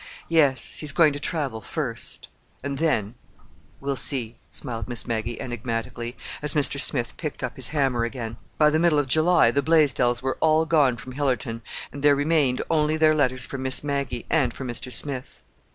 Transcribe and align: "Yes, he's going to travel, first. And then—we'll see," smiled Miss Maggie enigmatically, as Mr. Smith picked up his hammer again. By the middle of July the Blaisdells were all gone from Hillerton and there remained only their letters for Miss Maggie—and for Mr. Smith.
"Yes, 0.29 0.77
he's 0.79 0.91
going 0.93 1.13
to 1.13 1.19
travel, 1.19 1.61
first. 1.61 2.27
And 2.63 2.79
then—we'll 2.79 3.95
see," 3.95 4.37
smiled 4.49 4.87
Miss 4.87 5.05
Maggie 5.05 5.39
enigmatically, 5.39 6.17
as 6.41 6.55
Mr. 6.55 6.79
Smith 6.79 7.15
picked 7.17 7.43
up 7.43 7.55
his 7.55 7.67
hammer 7.67 8.03
again. 8.03 8.37
By 8.57 8.71
the 8.71 8.79
middle 8.79 8.97
of 8.97 9.05
July 9.05 9.51
the 9.51 9.61
Blaisdells 9.61 10.23
were 10.23 10.37
all 10.39 10.65
gone 10.65 10.97
from 10.97 11.13
Hillerton 11.13 11.61
and 11.91 12.01
there 12.01 12.15
remained 12.15 12.63
only 12.67 12.97
their 12.97 13.13
letters 13.13 13.45
for 13.45 13.59
Miss 13.59 13.83
Maggie—and 13.83 14.55
for 14.55 14.65
Mr. 14.65 14.91
Smith. 14.91 15.39